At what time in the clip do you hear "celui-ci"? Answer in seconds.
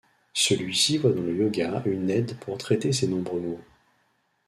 0.33-0.97